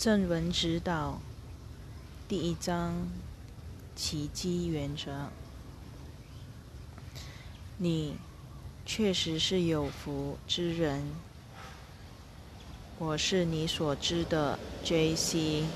[0.00, 1.20] 正文指导
[2.26, 3.06] 第一章
[3.94, 5.28] 奇迹原则。
[7.76, 8.16] 你
[8.86, 11.04] 确实是有福之人。
[12.98, 15.66] 我是你所知的 J.C.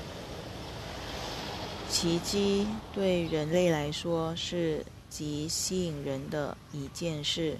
[1.87, 7.59] 奇迹对人类来说是极吸引人的一件事。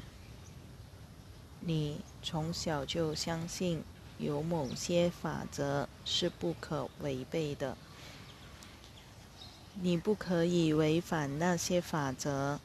[1.60, 3.84] 你从小就相信
[4.18, 7.78] 有某些法则是不可违背的，
[9.82, 12.60] 你不可以违反那些法则，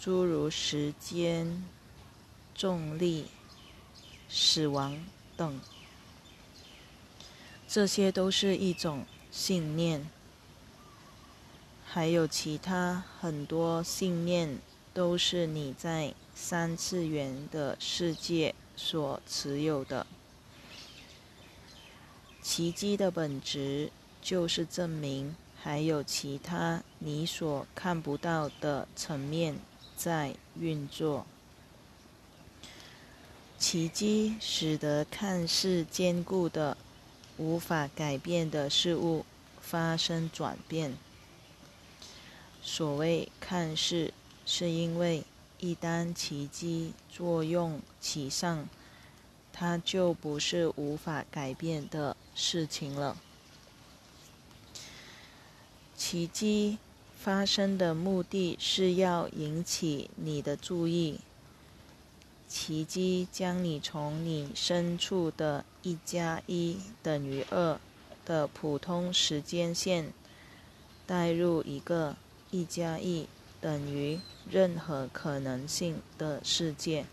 [0.00, 1.64] 诸如时间、
[2.54, 3.26] 重力、
[4.28, 5.04] 死亡
[5.36, 5.60] 等，
[7.66, 10.08] 这些都是一种信念。
[11.84, 14.58] 还有其他很多信念，
[14.92, 16.14] 都是你在。
[16.34, 20.06] 三次元的世界所持有的
[22.42, 23.90] 奇迹的本质，
[24.20, 29.56] 就是证明还有其他你所看不到的层面
[29.96, 31.24] 在运作。
[33.58, 36.76] 奇迹使得看似坚固的、
[37.38, 39.24] 无法改变的事物
[39.60, 40.94] 发生转变。
[42.60, 44.12] 所谓看似，
[44.44, 45.24] 是因为。
[45.64, 48.68] 一旦奇迹作用起上，
[49.52, 53.16] 它就不是无法改变的事情了。
[55.96, 56.78] 奇迹
[57.16, 61.20] 发生的目的是要引起你的注意。
[62.48, 67.80] 奇迹将你从你身处的一加一等于二
[68.24, 70.12] 的普通时间线
[71.06, 72.16] 带入一个
[72.50, 73.26] 一加一。
[73.62, 74.18] 等于
[74.50, 77.06] 任何可能性的世界。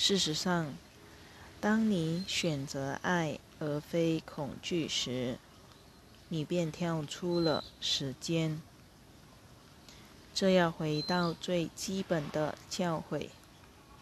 [0.00, 0.72] 事实上，
[1.60, 5.38] 当你选择爱而非恐惧时，
[6.28, 8.62] 你便跳出了时间。
[10.32, 13.30] 这要回到最基本的教诲，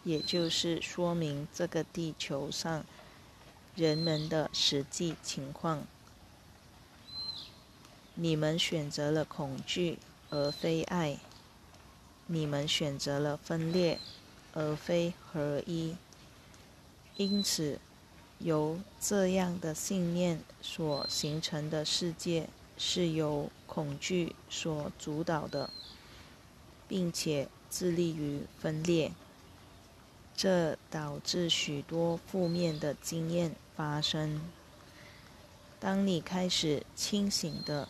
[0.03, 2.85] 也就是说明这个地球上
[3.73, 5.83] 人们的实际情况。
[8.13, 9.97] 你们选择了恐惧。
[10.29, 11.19] 而非爱，
[12.25, 13.97] 你们选择了分裂，
[14.57, 15.95] 而非合一。
[17.17, 17.79] 因此，
[18.39, 25.69] 由这样的信念所形成的世界，是由恐惧所主导的，
[26.87, 29.11] 并且致力于分裂。
[30.35, 34.41] 这导致许多负面的经验发生。
[35.79, 37.87] 当你开始清醒的。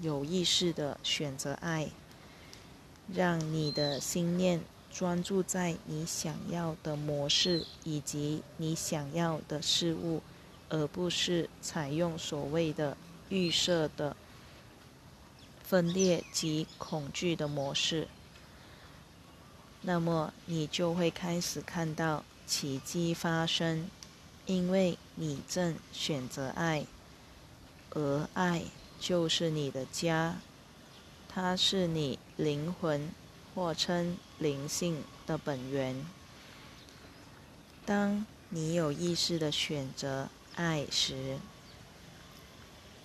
[0.00, 1.88] 有意识的选择爱，
[3.14, 4.60] 让你的心念
[4.94, 10.22] 专注在你想要的模式以及你想要的事物，
[10.68, 12.96] 而不是采用所谓的
[13.28, 14.16] 预设的
[15.64, 18.06] 分裂及恐惧的模式。
[19.82, 23.90] 那么，你就会开始看到奇迹发生，
[24.46, 26.86] 因为你正选择爱，
[27.90, 28.62] 而爱。
[29.00, 30.36] 就是你的家，
[31.28, 33.10] 它是你灵魂
[33.54, 36.04] 或称灵性的本源。
[37.84, 41.38] 当你有意识的选择爱时，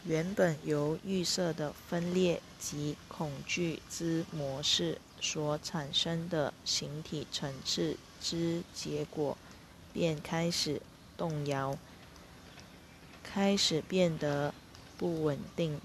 [0.06, 9.38] 原本由预设的分裂及恐惧之模式所产生的形体层次之结果，
[9.92, 10.82] 便开始
[11.18, 11.78] 动摇，
[13.24, 14.54] 开始变得。
[15.00, 15.80] 不稳定，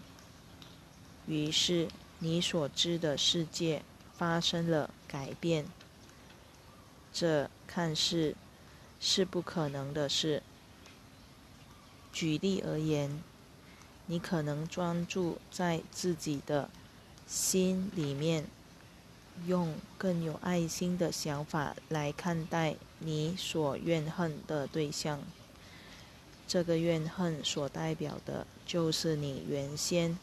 [1.29, 1.87] 于是
[2.19, 3.81] 你所知的世界
[4.25, 5.67] 发生了改变。
[7.13, 8.35] 这看似
[8.99, 10.43] 是不可能的事。
[12.11, 13.23] 举例而言，
[14.07, 16.71] 你可能专注在自己的
[17.27, 18.47] 心里面，
[19.47, 25.21] 用更有爱心的想法来看待你所怨恨的对象。
[26.49, 30.19] 这个怨恨所代表的，就是你原先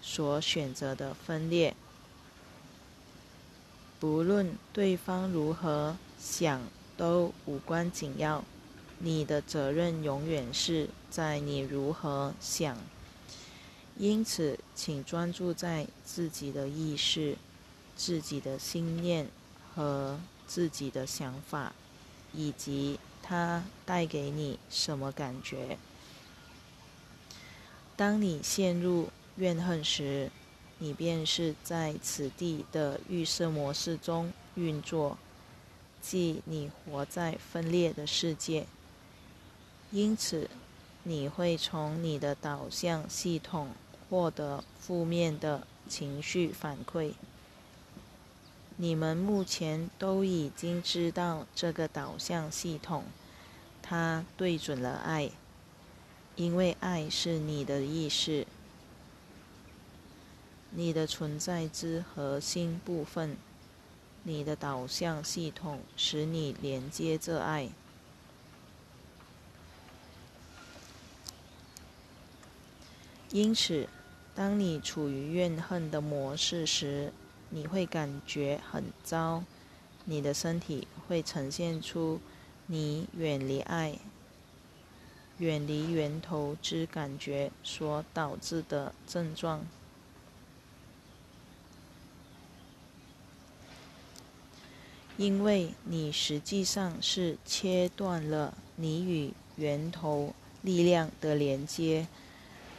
[0.00, 1.76] 所选择的分裂。
[4.02, 6.60] 不论对方如何想，
[6.96, 8.44] 都无关紧要。
[8.98, 12.76] 你的责任永远是在你如何想。
[13.96, 17.36] 因此，请专注在自己的意识、
[17.94, 19.28] 自己的心念
[19.72, 20.18] 和
[20.48, 21.72] 自己的想法，
[22.34, 22.98] 以及。
[23.22, 25.78] 它带给你什么感觉？
[27.94, 30.28] 当你陷入怨恨时，
[30.82, 35.16] 你便是在此地的预设模式中运作，
[36.00, 38.66] 即你活在分裂的世界。
[39.92, 40.50] 因此，
[41.04, 43.68] 你会从你的导向系统
[44.10, 47.12] 获得负面的情绪反馈。
[48.76, 53.04] 你们目前都已经知道这个导向系统，
[53.80, 55.30] 它对准了爱，
[56.34, 58.44] 因为爱是你的意识，
[60.74, 63.36] 你的存在之核心部分。
[64.24, 67.68] 你的导向系统使你连接着爱。
[73.30, 73.88] 因此，
[74.34, 77.12] 当你处于怨恨的模式时，
[77.50, 79.42] 你会感觉很糟，
[80.04, 82.20] 你的身体会呈现出
[82.66, 83.98] 你远离爱、
[85.38, 89.66] 远离源头之感觉所导致的症状，
[95.16, 102.06] 因为你实际上是切断了你与源头力量的连接。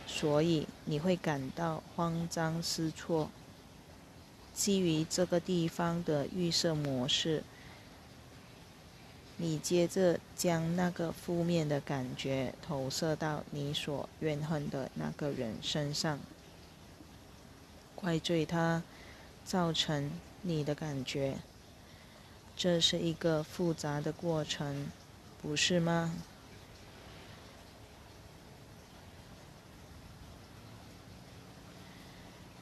[0.06, 3.32] 所以你会感到慌张失措。
[4.54, 7.42] 基于这个地方的预设模式，
[9.38, 16.20] 你接着将那个负面的感觉投射到你所怨恨的那个人身上，
[17.96, 18.84] 怪罪他
[19.46, 21.38] 造成你的感觉。
[22.56, 24.92] 这是一个复杂的过程，
[25.42, 26.14] 不是吗？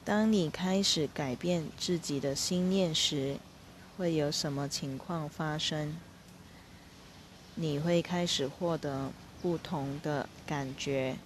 [0.03, 3.37] 当你开始改变自己的心念时，
[3.97, 5.95] 会有什么情况发生？
[7.55, 9.11] 你会开始获得
[9.41, 11.17] 不同的感觉。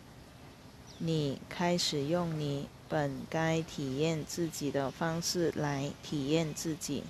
[0.98, 7.04] 你开始用你本该体验自己的方式来体验自己，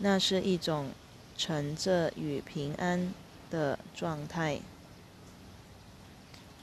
[0.00, 0.90] 那是一种
[1.38, 3.14] 沉着与平安
[3.48, 4.60] 的状态。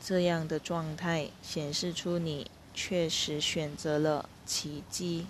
[0.04, 2.51] 这样的状态显示出你。
[2.80, 5.25] 确实选择了奇迹。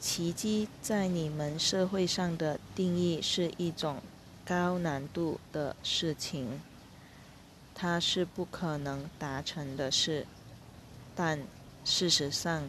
[0.00, 4.02] 奇迹在你们社会上的定义是一种
[4.44, 6.60] 高难度的事情，
[7.72, 10.26] 它是不可能达成的事。
[11.14, 11.40] 但
[11.84, 12.68] 事实上，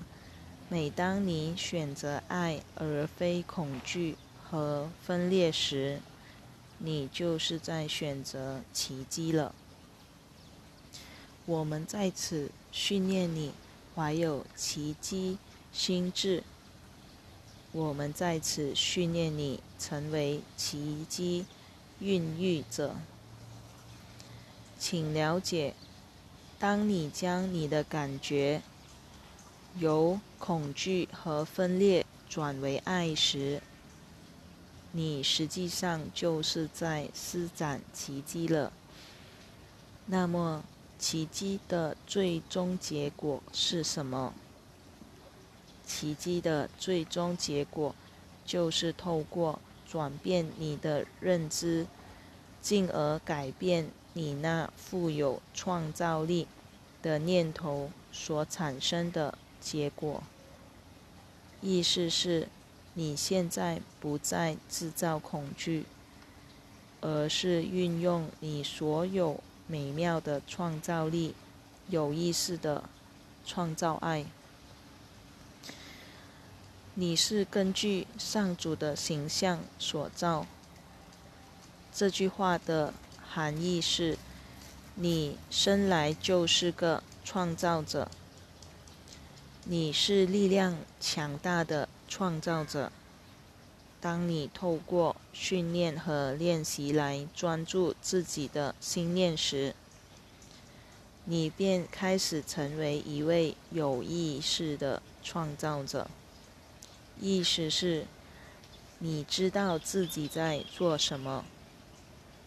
[0.67, 5.99] 每当你选择爱而非恐惧和分裂时，
[6.79, 9.53] 你就是在选择奇迹了。
[11.45, 13.53] 我们在此训练你
[13.93, 15.37] 怀有奇迹
[15.71, 16.43] 心智。
[17.71, 21.45] 我们在此训练你成为奇迹
[21.99, 22.95] 孕育者。
[24.79, 25.75] 请了解，
[26.57, 28.63] 当你将你的感觉
[29.77, 33.61] 由恐惧和分裂转为爱时，
[34.91, 38.71] 你实际上就是在施展奇迹了。
[40.05, 40.63] 那么。
[40.97, 44.33] 奇迹的最终结果是什么？
[45.85, 47.93] 奇迹的最终结果
[48.45, 51.85] 就是透过转变你的认知，
[52.61, 56.47] 进而改变你那富有创造力
[57.03, 60.21] 的念头所产生的结果。
[61.61, 62.47] 意思是，
[62.93, 65.85] 你现在不再制造恐惧，
[67.01, 69.41] 而是运用你所有。
[69.67, 71.33] 美妙的创造力，
[71.89, 72.83] 有意识的
[73.43, 74.23] 创造爱。
[76.93, 80.45] 你是根据上主的形象所造。
[81.91, 82.93] 这句话的
[83.27, 84.19] 含义是：
[84.93, 88.11] 你生来就是个创造者。
[89.67, 92.91] 你是力量强大的创造者。
[93.99, 99.73] 当你透过训练和练习来专注自己的心念时，
[101.23, 106.07] 你便开始成为一位有意识的创造者。
[107.19, 108.05] 意思是，
[108.99, 111.43] 你知道自己在做什么，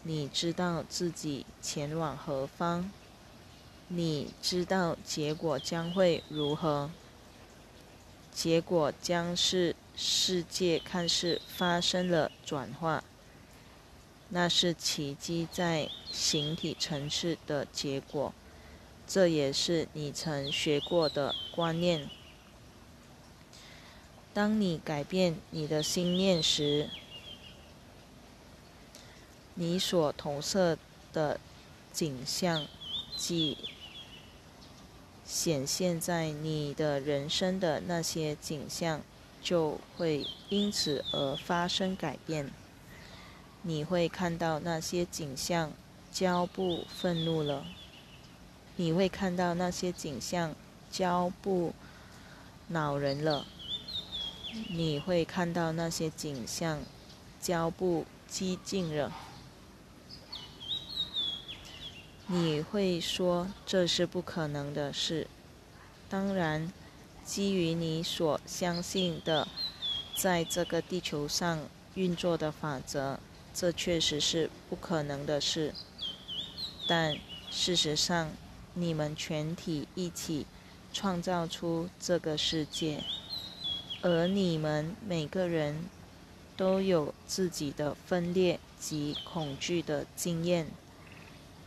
[0.03, 2.89] 你知道自己前往何方，
[3.89, 6.89] 你知道结果将会如何，
[8.39, 9.75] 结果将是。
[10.01, 13.03] 世界看似发生了转化，
[14.29, 18.33] 那是奇迹在形体层次的结果。
[19.05, 22.09] 这也是你曾学过的观念。
[24.33, 26.89] 当你改变你的心念时，
[29.55, 30.77] 你所投射
[31.11, 31.37] 的
[31.91, 32.65] 景象，
[33.17, 33.57] 即
[35.29, 38.99] 显现在你的人生的那些景象。
[39.41, 42.51] 就会因此而发生改变。
[43.61, 45.71] 你会看到那些景象，
[46.11, 47.65] 焦不愤怒了。
[48.75, 50.53] 你会看到那些景象，
[50.91, 51.73] 焦不
[52.67, 53.45] 恼人了。
[54.67, 56.81] 你会看到那些景象，
[57.41, 59.09] 焦不激进了。
[62.31, 65.25] 你会说这是不可能的事。
[66.07, 66.71] 当然，
[67.25, 69.47] 基于你所相信的，
[70.15, 71.59] 在这个地球上
[71.95, 73.19] 运作的法则，
[73.51, 75.73] 这确实是不可能的事。
[76.87, 77.17] 但
[77.49, 78.29] 事实上，
[78.75, 80.45] 你们全体一起
[80.93, 83.03] 创造出这个世界，
[84.03, 85.85] 而你们每个人
[86.55, 90.67] 都有自己的分裂及恐惧的经验。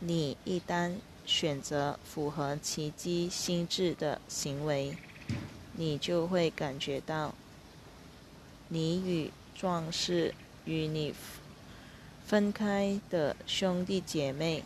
[0.05, 0.95] 你一旦
[1.25, 4.97] 选择符合奇迹心智的行为，
[5.77, 7.33] 你就会感觉到，
[8.67, 11.13] 你与壮士与你
[12.25, 14.65] 分开的兄弟姐妹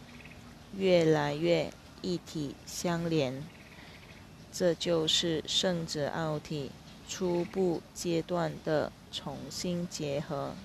[0.76, 3.44] 越来越一体相连。
[4.52, 6.72] 这就是圣子奥体
[7.08, 10.56] 初步阶段的重新结合。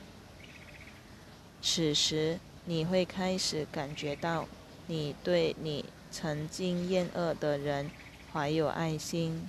[1.61, 4.49] 此时，你会开始感觉到。
[4.87, 7.91] 你对你曾经厌恶的人
[8.33, 9.49] 怀有爱心，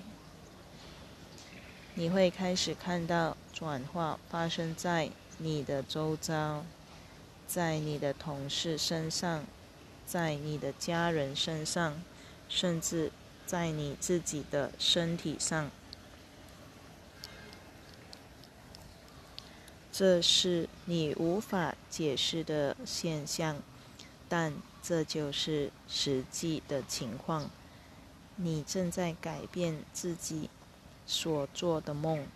[1.96, 5.10] 你会开始看到转化发生在
[5.40, 6.64] 你的周遭，
[7.48, 9.44] 在你的同事身上，
[10.06, 12.02] 在你的家人身上，
[12.48, 13.12] 甚至
[13.46, 15.72] 在你自己的身体上。
[19.92, 23.58] 这是你无法解释的现象，
[24.30, 24.54] 但。
[24.84, 27.50] 这就是实际的情况。
[28.36, 30.50] 你正在改变自己
[31.08, 32.28] 所做的梦。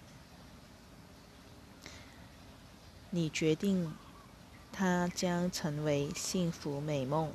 [3.10, 3.94] 你决定，
[4.72, 7.32] 它将成为幸福美梦，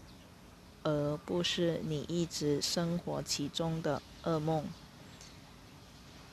[0.82, 4.64] 而不是你一直生活其中的噩梦。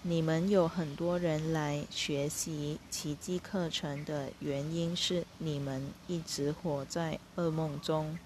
[0.01, 8.17] 你们有很多人来学习奇迹课程的原因是，你们一直活在噩梦中。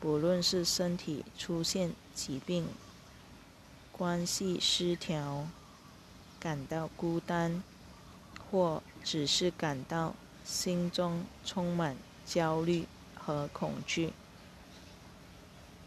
[0.00, 2.66] 不论是身体出现疾病、
[3.92, 5.46] 关系失调、
[6.40, 7.62] 感到孤单，
[8.50, 14.14] 或只是感到心中充满焦虑和恐惧，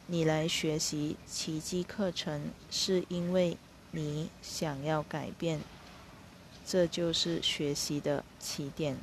[0.06, 3.58] 你来学习奇迹课程，是因为
[3.90, 5.60] 你想要改变。
[6.66, 8.98] 这就是学习的起点。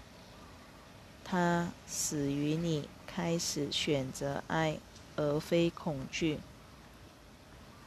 [1.24, 4.78] 它始于你开始选择爱。
[5.20, 6.38] 而非恐惧。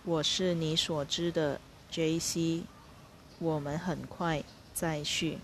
[0.04, 1.60] 我是你所知的
[1.90, 2.66] J.C.，
[3.40, 5.40] 我们很快再续。